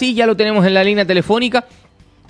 [0.00, 1.64] Sí, ya lo tenemos en la línea telefónica.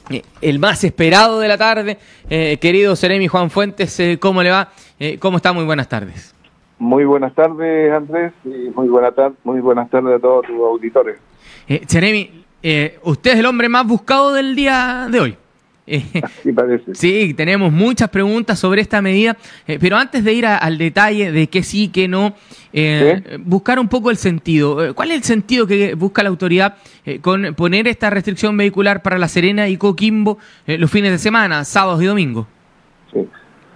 [0.08, 1.98] Eh, el más esperado de la tarde,
[2.30, 4.71] eh, querido Seremi Juan Fuentes, eh, ¿cómo le va?
[5.18, 5.52] ¿Cómo está?
[5.52, 6.34] Muy buenas tardes.
[6.78, 9.12] Muy buenas tardes, Andrés, y muy, buena
[9.45, 11.18] muy buenas tardes a todos tus auditores.
[11.86, 12.43] Seremi,
[13.02, 15.37] usted es el hombre más buscado del día de hoy.
[16.43, 16.95] Sí, parece.
[16.95, 19.36] Sí, tenemos muchas preguntas sobre esta medida,
[19.66, 22.34] eh, pero antes de ir al detalle de qué sí, qué no,
[22.72, 24.85] eh, buscar un poco el sentido.
[24.85, 26.77] Eh, ¿Cuál es el sentido que busca la autoridad
[27.22, 32.02] con poner esta restricción vehicular para La Serena y Coquimbo los fines de semana, sábados
[32.02, 32.46] y domingos?
[33.12, 33.27] Sí.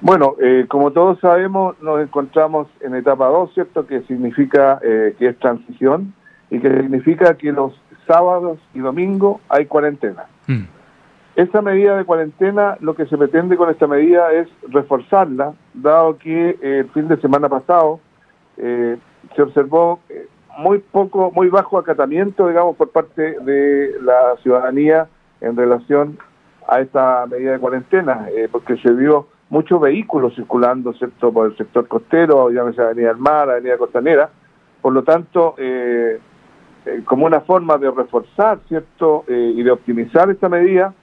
[0.01, 0.37] Bueno,
[0.68, 3.87] como todos sabemos, nos encontramos en etapa 2, ¿cierto?
[3.87, 6.12] Que significa que es transición
[6.51, 7.73] y que significa que los
[8.06, 10.24] sábados y domingos hay cuarentena.
[10.46, 10.65] Mm.
[11.34, 16.50] Esta medida de cuarentena, lo que se pretende con esta medida es reforzarla, dado que
[16.50, 18.00] eh, el fin de semana pasado
[18.59, 18.98] eh,
[19.34, 20.26] se observó eh,
[20.59, 25.09] muy poco, muy bajo acatamiento, digamos, por parte de la ciudadanía
[25.40, 26.18] en relación
[26.68, 31.88] a esta medida de cuarentena, porque se vio muchos vehículos circulando, ¿cierto?, por el sector
[31.88, 34.30] costero, llámese Avenida del Mar, Avenida Costanera,
[34.80, 35.57] por lo tanto,
[37.07, 40.95] como una forma de reforzar, ¿cierto?, y de optimizar esta medida,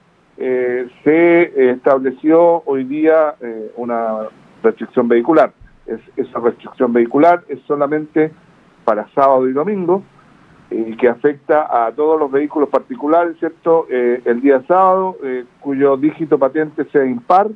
[0.42, 4.28] eh, se estableció hoy día eh, una
[4.62, 5.52] restricción vehicular.
[6.16, 8.32] esa restricción vehicular es solamente
[8.84, 10.02] para sábado y domingo,
[10.70, 13.86] y que afecta a todos los vehículos particulares, ¿cierto?
[13.90, 15.18] Eh, el día sábado,
[15.60, 17.48] cuyo dígito patente sea impar,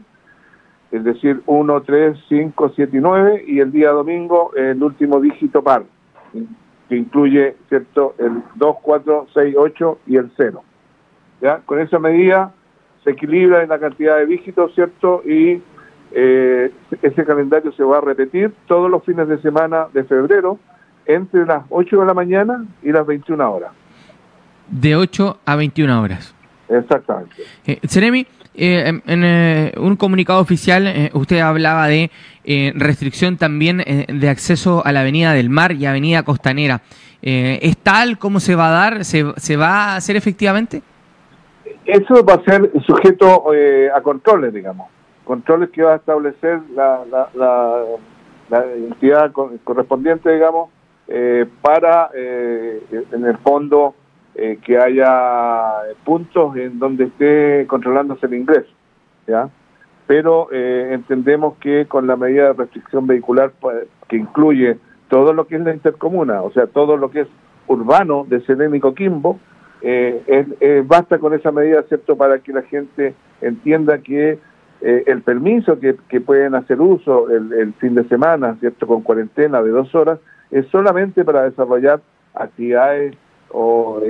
[0.90, 5.62] es decir, 1, 3, 5, 7 y 9, y el día domingo el último dígito
[5.62, 5.84] par,
[6.90, 10.62] que incluye, ¿cierto?, el 2, 4, 6, 8 y el 0.
[11.40, 11.60] ¿Ya?
[11.64, 12.52] Con esa medida
[13.04, 15.22] se equilibra en la cantidad de dígitos, ¿cierto?
[15.24, 15.62] Y
[16.12, 20.58] eh, ese calendario se va a repetir todos los fines de semana de febrero
[21.06, 23.72] entre las 8 de la mañana y las 21 horas.
[24.68, 26.34] De 8 a 21 horas.
[26.68, 27.34] Exactamente.
[27.66, 32.10] Eh, Seremi, eh, en, eh, un comunicado oficial usted hablaba de
[32.74, 36.82] restricción también de acceso a la Avenida del Mar y Avenida Costanera.
[37.22, 39.04] ¿Es tal cómo se va a dar?
[39.04, 40.82] ¿Se, ¿Se va a hacer efectivamente?
[41.84, 44.88] Eso va a ser sujeto eh, a controles, digamos.
[45.24, 47.02] Controles que va a establecer la,
[47.34, 50.70] la, entidad correspondiente, digamos,
[51.08, 53.94] eh, para, eh, en el fondo,
[54.34, 58.70] que haya puntos en donde esté controlándose el ingreso.
[59.28, 59.48] ¿ya?
[60.08, 64.76] Pero entendemos que con la medida de restricción vehicular pues, que incluye
[65.08, 67.28] todo lo que es la intercomuna, o sea, todo lo que es
[67.68, 69.38] urbano de Selén y Coquimbo,
[69.86, 74.38] eh, eh, basta con esa medida, ¿cierto?, para que la gente entienda que
[74.80, 79.70] eh, el permiso que, pueden hacer uso el, fin de semana, ¿cierto?, con cuarentena de
[79.70, 80.18] dos horas,
[80.50, 82.00] es solamente para desarrollar
[82.32, 83.14] actividades
[83.50, 84.00] o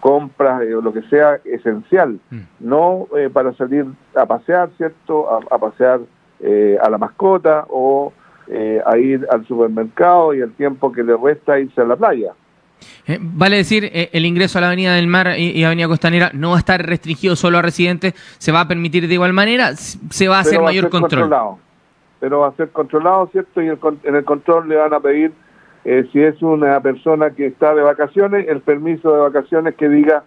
[0.00, 2.40] compras o lo que sea esencial, mm.
[2.60, 3.84] no para salir
[4.14, 6.00] a pasear, ¿cierto?, a, pasear
[6.80, 8.14] a la mascota o
[8.86, 12.32] a ir al supermercado y el tiempo que le resta irse a la playa.
[13.06, 16.50] Eh, vale decir, eh, el ingreso a la Avenida del Mar y, Avenida Costanera no
[16.50, 20.28] va a estar restringido solo a residentes, se va a permitir de igual manera, se
[20.28, 21.30] va a hacer mayor control.
[22.20, 23.60] Pero va a ser controlado, ¿cierto?
[23.60, 25.32] Y en el control le van a pedir,
[25.84, 30.24] eh, si es una persona que está de vacaciones, el permiso de vacaciones que diga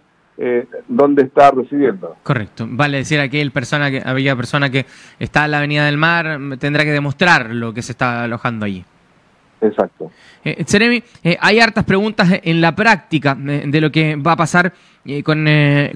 [0.86, 2.14] dónde está residiendo.
[2.22, 2.66] Correcto.
[2.68, 4.84] Vale decir, aquel persona que, aquella persona que
[5.18, 8.84] está en la Avenida del Mar tendrá que demostrar lo que se está alojando allí.
[9.60, 10.10] Exacto.
[10.44, 10.64] Eh,
[11.24, 14.72] eh, hay hartas preguntas en la práctica eh, de lo que va a pasar
[15.04, 15.46] eh, con,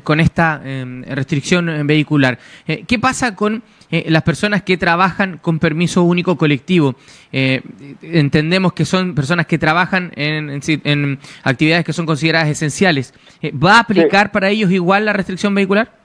[0.03, 0.61] con, esta
[1.07, 2.39] restricción vehicular.
[2.65, 6.95] ¿Qué pasa con las personas que trabajan con permiso único colectivo?
[7.33, 13.13] entendemos que son personas que trabajan en, en, actividades que son consideradas esenciales.
[13.53, 16.00] ¿Va a aplicar para ellos igual la restricción vehicular?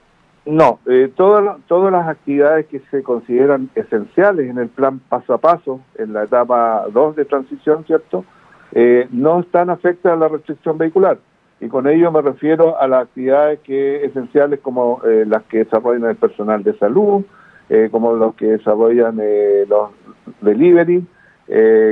[0.45, 5.39] No, eh, todas, todas las actividades que se consideran esenciales en el plan paso a
[5.39, 8.23] paso, en la etapa 2 de transición, ¿cierto?
[8.71, 11.17] Eh, no están afectadas a la restricción vehicular.
[11.59, 16.09] Y con ello me refiero a las actividades que esenciales como eh, las que desarrollan
[16.09, 17.23] el personal de salud,
[17.69, 19.17] eh, como los que desarrollan
[19.67, 19.89] los
[20.41, 21.07] delivery,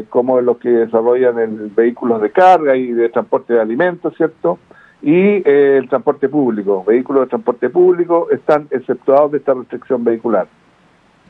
[0.10, 4.60] como los que desarrollan el vehículos de carga y de transporte de alimentos, ¿cierto?
[5.04, 10.48] Y eh, el transporte público, vehículos de transporte público están exceptuados de esta restricción vehicular.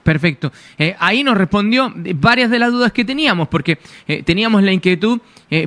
[0.03, 0.51] Perfecto.
[0.77, 5.21] Eh, ahí nos respondió varias de las dudas que teníamos, porque eh, teníamos la inquietud,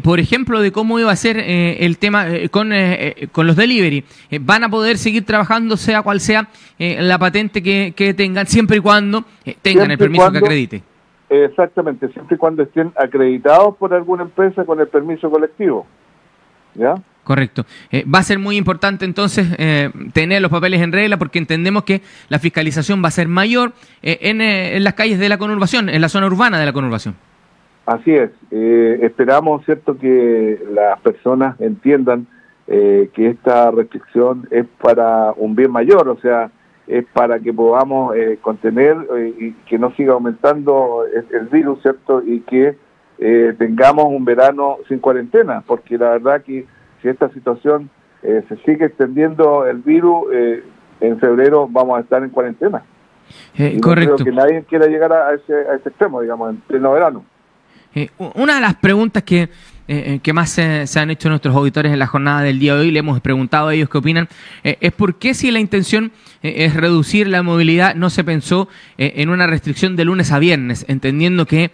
[0.04, 2.70] por ejemplo, de cómo iba a ser el tema con,
[3.32, 4.04] con los delivery.
[4.40, 6.48] ¿Van a poder seguir trabajando, sea cual sea
[6.78, 9.24] la patente que, que, tengan, siempre y cuando
[9.62, 10.82] tengan el permiso que acredite?
[11.30, 15.86] Exactamente, siempre y cuando estén acreditados por alguna empresa con el permiso colectivo.
[16.74, 16.96] ¿Ya?
[17.26, 17.64] Correcto.
[17.90, 21.82] Eh, va a ser muy importante entonces eh, tener los papeles en regla porque entendemos
[21.82, 26.00] que la fiscalización va a ser mayor eh, en, las calles de la conurbación, en
[26.00, 27.16] la zona urbana de la conurbación.
[27.84, 28.30] Así es.
[28.52, 32.28] esperamos, cierto, que las personas entiendan
[32.68, 36.50] que esta restricción es para un bien mayor, o sea,
[36.86, 38.96] es para que podamos contener
[39.38, 42.76] y que no siga aumentando el, virus, cierto, y que
[43.58, 46.66] tengamos un verano sin cuarentena, porque la verdad que
[47.06, 47.88] si esta situación
[48.22, 50.64] eh, se sigue extendiendo el virus, eh,
[51.00, 52.82] en febrero vamos a estar en cuarentena.
[53.56, 54.16] Eh, correcto.
[54.16, 57.24] creo que nadie quiera llegar a ese, a ese extremo, digamos, en pleno verano.
[58.34, 59.48] una de las preguntas que,
[59.86, 62.98] que más se, han hecho nuestros auditores en la jornada del día de hoy, le
[62.98, 64.28] hemos preguntado a ellos qué opinan,
[64.64, 66.12] es por qué si la intención
[66.42, 68.68] es reducir la movilidad no se pensó
[68.98, 71.70] en una restricción de lunes a viernes, entendiendo que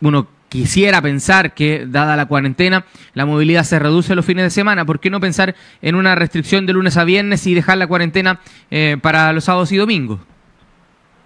[0.00, 2.84] uno quisiera pensar que, dada la cuarentena,
[3.14, 4.84] la movilidad se reduce los fines de semana.
[4.84, 8.38] ¿Por qué no pensar en una restricción de lunes a viernes y dejar la cuarentena
[8.70, 10.20] eh, para los sábados y domingos?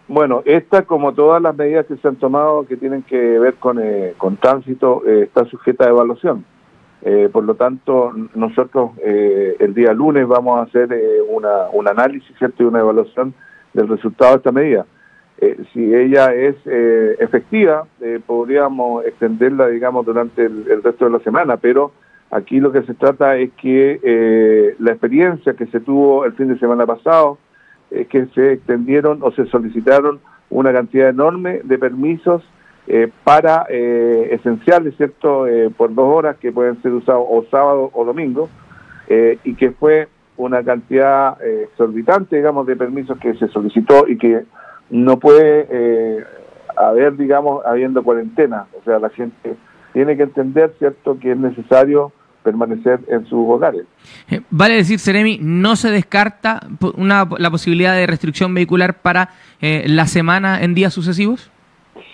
[0.06, 3.80] Bueno, esta, como todas las medidas que se han tomado que tienen que ver con,
[3.82, 6.44] eh, con tránsito, eh, está sujeta a evaluación.
[7.32, 10.88] por lo tanto, nosotros el día lunes vamos a hacer
[11.28, 12.62] una, un análisis ¿cierto?
[12.62, 13.34] y una evaluación
[13.74, 14.86] del resultado de esta medida.
[15.38, 21.18] Eh, si ella es eh, efectiva, eh, podríamos extenderla, digamos, durante el, resto de la
[21.20, 21.92] semana, pero
[22.30, 26.58] aquí lo que se trata es que la experiencia que se tuvo el fin de
[26.58, 27.38] semana pasado
[27.90, 32.42] es que se extendieron o se solicitaron una cantidad enorme de permisos
[33.24, 35.46] para esenciales, ¿cierto?,
[35.76, 38.48] por dos horas que pueden ser usados o sábado o domingo,
[39.08, 44.44] y que fue una cantidad exorbitante, digamos, de permisos que se solicitó y que
[44.90, 46.24] no puede eh,
[46.76, 48.66] haber, digamos, habiendo cuarentena.
[48.78, 49.56] O sea, la gente
[49.92, 52.12] tiene que entender, ¿cierto?, que es necesario
[52.42, 53.84] permanecer en sus hogares.
[54.30, 56.60] Eh, vale decir, Seremi, no se descarta
[56.96, 59.30] una, la posibilidad de restricción vehicular para
[59.60, 61.50] eh, la semana en días sucesivos.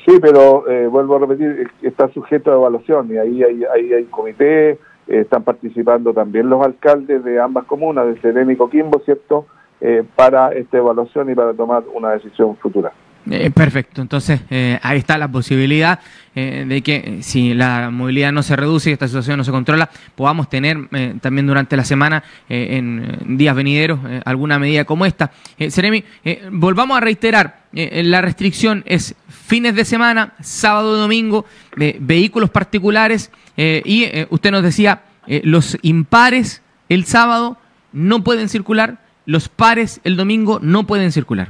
[0.07, 4.79] Sí, pero vuelvo a repetir, está sujeto a evaluación y ahí hay, ahí hay comité,
[5.07, 9.47] están participando también los alcaldes de ambas comunas, de Seremi y Coquimbo, ¿cierto?,
[9.85, 12.93] eh, para esta evaluación y para tomar una decisión futura.
[13.29, 15.99] Eh, perfecto, entonces eh, ahí está la posibilidad
[16.35, 20.49] de que si la movilidad no se reduce y esta situación no se controla, podamos
[20.49, 20.89] tener
[21.21, 25.31] también durante la semana, en días venideros, alguna medida como esta.
[25.69, 26.05] Seremi,
[26.53, 31.45] volvamos a reiterar, la restricción es fines de semana, sábado y domingo,
[31.77, 37.59] de vehículos particulares y usted nos decía, los impares el sábado
[37.93, 41.49] no pueden circular, los pares el domingo no pueden circular.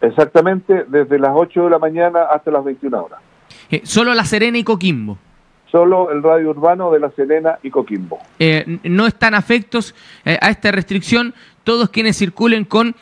[0.00, 3.20] Exactamente, desde las 8 de la mañana hasta las 21 horas.
[3.70, 5.18] Eh, solo La Serena y Coquimbo.
[5.70, 8.18] Solo el radio urbano de La Serena y Coquimbo.
[8.38, 9.94] Eh, no están afectos
[10.24, 11.34] eh, a esta restricción
[11.64, 12.94] todos quienes circulen con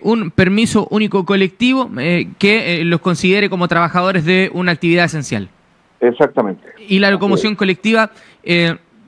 [0.00, 1.90] un permiso único colectivo
[2.38, 5.50] que los considere como trabajadores de una actividad esencial.
[6.00, 6.66] Exactamente.
[6.88, 8.12] Y la locomoción colectiva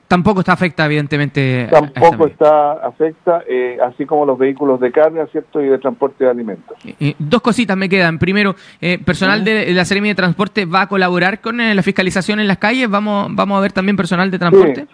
[0.07, 1.67] Tampoco está afecta, evidentemente.
[1.69, 5.61] Tampoco está afecta, eh, así como los vehículos de carga, ¿cierto?
[5.61, 6.77] Y de transporte de alimentos.
[7.19, 8.17] dos cositas me quedan.
[8.17, 12.39] Primero, eh, personal de la Seremi de Transporte va a colaborar con eh, la fiscalización
[12.39, 12.89] en las calles.
[12.89, 14.87] ¿Vamos, vamos a ver también personal de transporte?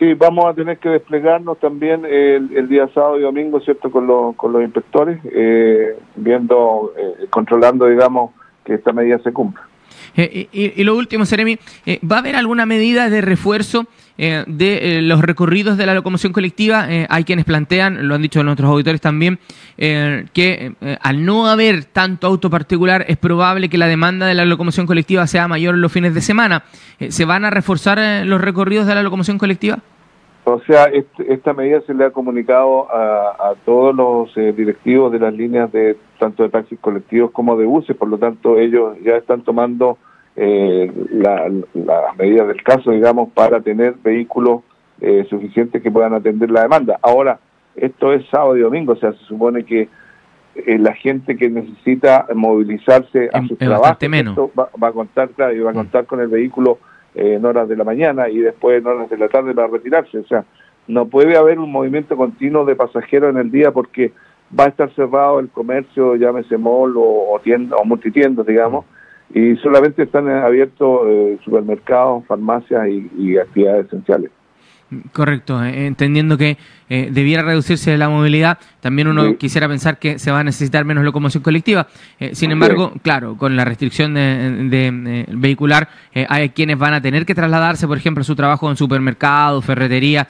[0.00, 3.90] Sí, vamos a tener que desplegarnos también el, día sábado y domingo, ¿cierto?
[3.90, 5.20] Con, los, con los inspectores,
[6.16, 6.92] viendo,
[7.30, 8.32] controlando, digamos,
[8.64, 9.62] que esta medida se cumpla.
[10.16, 11.58] Y, y, lo último, Seremi,
[12.10, 13.86] ¿va a haber alguna medida de refuerzo?
[14.18, 18.22] Eh, de eh, los recorridos de la locomoción colectiva, eh, hay quienes plantean, lo han
[18.22, 19.38] dicho nuestros auditores también,
[19.76, 24.86] que al no haber tanto auto particular es probable que la demanda de la locomoción
[24.86, 26.64] colectiva sea mayor los fines de semana.
[27.10, 29.80] ¿Se van a reforzar los recorridos de la locomoción colectiva?
[30.48, 30.88] O sea,
[31.28, 36.44] esta medida se le ha comunicado a, todos los directivos de las líneas de tanto
[36.44, 39.98] de taxis colectivos como de buses, por lo tanto ellos ya están tomando
[40.36, 44.60] eh, las medidas del caso, digamos, para tener vehículos
[45.00, 46.96] eh, suficientes que puedan atender la demanda.
[47.02, 47.40] Ahora,
[47.74, 49.88] esto es sábado y domingo, o sea, se supone que
[50.54, 53.98] eh, la gente que necesita movilizarse a su trabajo
[54.56, 55.76] va, a contar, claro, y va a mm.
[55.76, 56.86] contar con el vehículo eh,
[57.16, 60.18] en horas de la mañana y después en horas de la tarde para retirarse.
[60.18, 60.44] O sea,
[60.86, 64.12] no puede haber un movimiento continuo de pasajeros en el día porque
[64.58, 68.84] va a estar cerrado el comercio, llámese mall o, tienda o multitiendas, digamos,
[69.34, 74.30] y solamente están abiertos eh, supermercados, farmacias y, actividades esenciales.
[75.12, 80.30] Correcto, eh, entendiendo que eh, debiera reducirse la movilidad, también uno quisiera pensar que se
[80.30, 81.88] va a necesitar menos locomoción colectiva.
[82.20, 85.88] Eh, sin embargo, claro, con la restricción de, vehicular,
[86.28, 90.28] hay quienes van a tener que trasladarse, por ejemplo, a su trabajo en supermercado, ferretería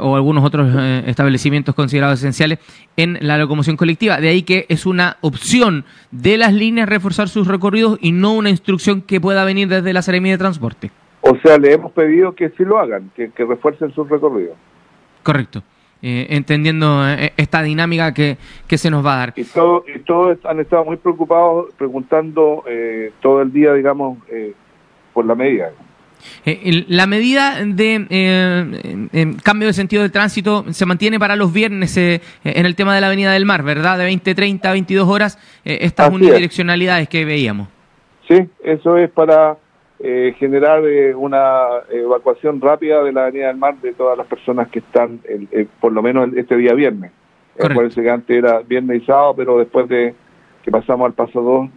[0.00, 0.74] o algunos otros
[1.06, 2.58] establecimientos considerados esenciales
[2.96, 4.20] en la locomoción colectiva.
[4.20, 8.50] De ahí que es una opción de las líneas reforzar sus recorridos y no una
[8.50, 11.03] instrucción que pueda venir desde la Seremia de Transporte.
[11.26, 14.56] O sea, le hemos pedido que sí lo hagan, que, refuercen sus recorridos.
[15.22, 15.62] Correcto.
[16.02, 18.36] Eh, entendiendo eh, esta dinámica que,
[18.68, 19.32] se nos va a dar.
[19.34, 24.18] Y, todo, y todos han estado muy preocupados preguntando eh, todo el día, digamos,
[25.14, 25.70] por la medida.
[26.88, 32.76] la medida de cambio de sentido de tránsito se mantiene para los viernes en el
[32.76, 33.96] tema de la Avenida del Mar, ¿verdad?
[33.96, 37.68] De 20, 30 22 horas, estas unidireccionalidades que veíamos.
[38.28, 39.56] Sí, eso es para
[40.06, 44.68] eh, generar eh, una evacuación rápida de la Avenida del Mar de todas las personas
[44.68, 45.18] que están,
[45.80, 47.10] por lo menos este día viernes.
[47.58, 50.14] Acuérdense que antes era viernes y sábado, pero después de
[50.62, 51.70] que pasamos al paso 2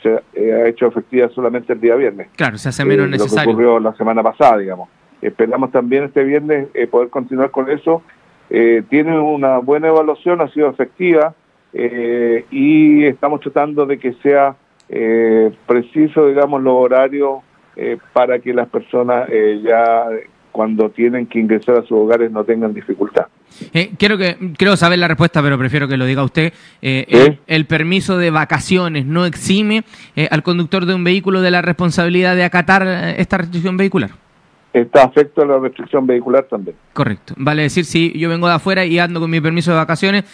[0.00, 2.28] se eh, ha hecho efectiva solamente el día viernes.
[2.36, 3.50] Claro, se hace menos necesario.
[3.50, 4.88] Lo que ocurrió la semana pasada, digamos.
[5.20, 8.02] Esperamos también este viernes poder continuar con eso.
[8.48, 11.34] tiene una buena evaluación, ha sido efectiva
[11.72, 14.54] y estamos tratando de que sea
[15.66, 17.40] preciso, digamos, los horarios
[17.76, 20.04] eh, para que las personas eh, ya
[20.50, 23.26] cuando tienen que ingresar a sus hogares no tengan dificultad.
[23.72, 26.52] Eh, quiero que creo saber la respuesta, pero prefiero que lo diga usted.
[26.82, 29.84] el, permiso de vacaciones no exime
[30.30, 32.86] al conductor de un vehículo de la responsabilidad de acatar
[33.16, 34.10] esta restricción vehicular.
[34.74, 36.76] Está afecto a la restricción vehicular también.
[36.92, 37.34] Correcto.
[37.38, 40.24] Vale decir, si yo vengo de afuera y ando con mi permiso de vacaciones,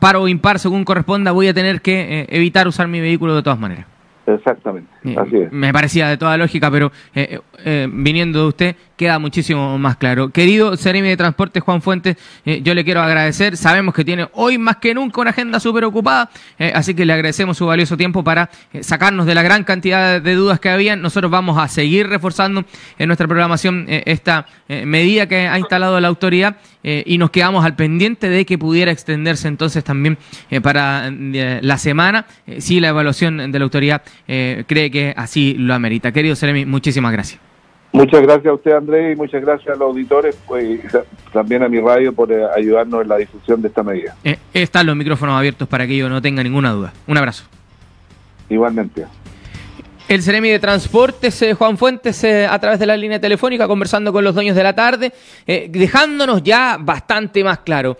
[0.00, 3.58] paro o impar según corresponda, voy a tener que evitar usar mi vehículo de todas
[3.60, 3.86] maneras.
[4.34, 5.52] Exactamente, así es.
[5.52, 10.28] Me parecía de toda lógica, pero eh, eh, viniendo de usted queda muchísimo más claro.
[10.30, 13.56] Querido Seremi de Transporte Juan Fuentes, eh, yo le quiero agradecer.
[13.56, 16.30] Sabemos que tiene hoy más que nunca una agenda súper ocupada,
[16.74, 20.60] así que le agradecemos su valioso tiempo para sacarnos de la gran cantidad de dudas
[20.60, 21.00] que habían.
[21.00, 22.64] Nosotros vamos a seguir reforzando
[22.98, 28.28] en nuestra programación esta medida que ha instalado la autoridad y nos quedamos al pendiente
[28.28, 30.18] de que pudiera extenderse entonces también
[30.62, 32.26] para la semana
[32.58, 36.12] si la evaluación de la autoridad eh, que así lo amerita.
[36.12, 37.40] Querido Seremi, muchísimas gracias.
[37.92, 40.80] Muchas gracias a usted, Andrés, y muchas gracias a los auditores pues, y
[41.32, 44.14] también a mi radio por eh, ayudarnos en la difusión de esta medida.
[44.22, 46.92] Eh, están los micrófonos abiertos para que yo no tenga ninguna duda.
[47.08, 47.44] Un abrazo.
[48.48, 49.06] Igualmente.
[50.10, 54.34] El Ceremi de Transportes, Juan Fuentes, a través de la línea telefónica, conversando con los
[54.34, 55.12] dueños de la tarde,
[55.46, 57.96] dejándonos ya bastante más claro.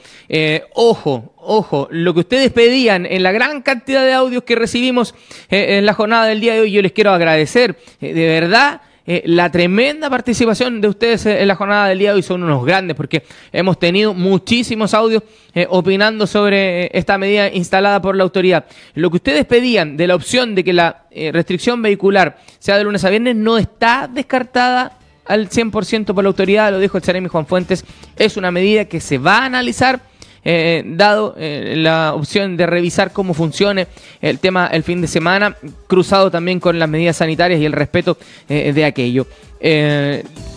[0.74, 5.14] ojo, ojo, lo que ustedes pedían en la gran cantidad de audios que recibimos
[5.50, 7.76] eh, en la jornada del día de hoy, yo les quiero agradecer.
[8.00, 12.16] Eh, de verdad, eh, la tremenda participación de ustedes en la jornada del día de
[12.16, 15.22] hoy son unos grandes porque hemos tenido muchísimos audios
[15.68, 18.66] opinando sobre esta medida instalada por la autoridad.
[18.94, 23.04] Lo que ustedes pedían de la opción de que la restricción vehicular sea de lunes
[23.04, 24.98] a viernes no está descartada
[25.30, 27.84] al 100% por la autoridad, lo dijo el Ceremi Juan Fuentes,
[28.16, 30.00] es una medida que se va a analizar
[30.42, 33.88] eh, dado eh, la opción de revisar cómo funcione
[34.22, 35.56] el tema el fin de semana,
[35.86, 38.16] cruzado también con las medidas sanitarias y el respeto
[38.48, 39.26] eh, de aquello.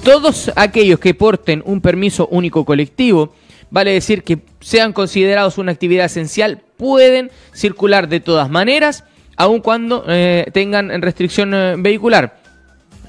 [0.03, 3.33] todos aquellos que porten un permiso único colectivo,
[3.69, 9.03] vale decir que sean considerados una actividad esencial, pueden circular de todas maneras,
[9.35, 10.05] aun cuando
[10.53, 12.37] tengan restricción vehicular.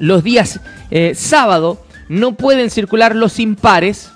[0.00, 0.60] Los días
[1.14, 4.10] sábado no pueden circular los impares,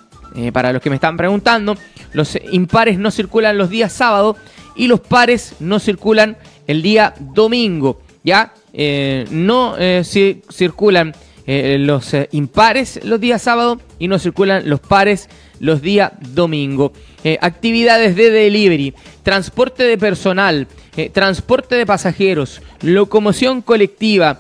[0.53, 1.77] para los que me están preguntando,
[2.13, 4.37] los impares no circulan los días sábado
[4.77, 6.37] y los pares no circulan
[6.67, 8.01] el día domingo.
[8.25, 8.53] ¿Ya?
[8.73, 11.15] Eh, no eh, circulan
[11.47, 15.29] eh, los impares los días sábado y no circulan los pares
[15.61, 16.93] los días domingo.
[17.41, 20.69] actividades de delivery, transporte de personal,
[21.13, 24.39] transporte de pasajeros, locomoción colectiva,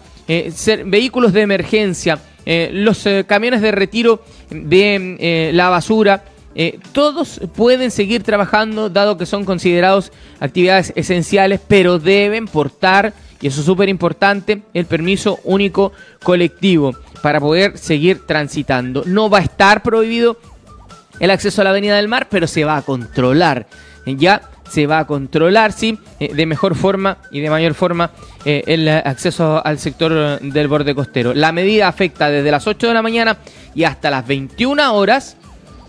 [0.85, 6.23] vehículos de emergencia, los camiones de retiro de la basura,
[6.61, 10.11] eh, todos pueden seguir trabajando dado que son considerados
[10.41, 17.38] actividades esenciales, pero deben portar, y eso es súper importante, el permiso único colectivo para
[17.38, 19.05] poder seguir transitando.
[19.07, 20.37] No va a estar prohibido
[21.21, 23.69] el acceso a la Avenida del Mar, pero se va a controlar.
[24.05, 28.11] Ya se va a controlar, sí, eh, de mejor forma y de mayor forma
[28.45, 31.35] eh, el acceso al sector del borde costero.
[31.35, 33.38] La medida afecta desde las 8 de la mañana
[33.77, 35.37] y hasta las 21 horas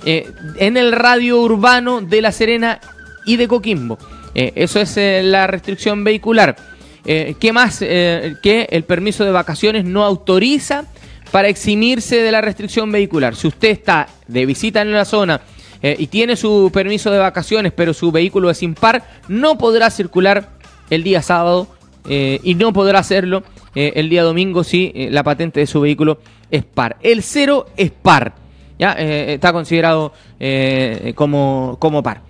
[0.06, 2.80] eh, en el radio urbano de La Serena
[3.26, 3.98] y de Coquimbo.
[4.34, 6.56] Eh, eso es eh, la restricción vehicular.
[7.04, 7.80] ¿Qué más?
[7.80, 10.86] que el permiso de vacaciones no autoriza
[11.32, 13.36] para eximirse de la restricción vehicular.
[13.36, 15.42] Si usted está de visita en la zona
[15.82, 20.50] y tiene su permiso de vacaciones, pero su vehículo es impar, no podrá circular
[20.92, 21.68] el día sábado
[22.08, 26.20] y no podrá hacerlo el día domingo si la patente de su vehículo
[26.52, 26.98] es par.
[27.02, 28.36] El cero es par,
[28.80, 30.14] ya está considerado
[31.16, 32.22] como, como par.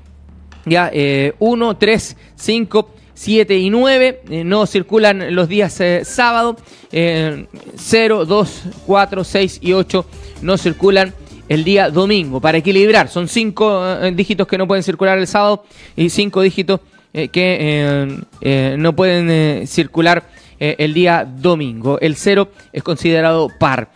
[0.65, 0.91] Ya,
[1.39, 6.57] 1, 3, 5, 7 y 9 no circulan los días sábado.
[6.91, 10.05] 0, 2, 4, 6 y 8
[10.41, 11.13] no circulan
[11.49, 13.09] el día domingo para equilibrar.
[13.09, 15.65] Son cinco eh, dígitos que no pueden circular el sábado
[15.95, 16.79] y cinco dígitos
[17.11, 20.29] eh, que eh, no pueden circular
[20.59, 21.99] el día domingo.
[22.01, 23.89] El cero es considerado par.